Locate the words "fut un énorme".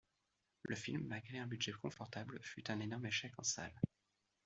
2.41-3.05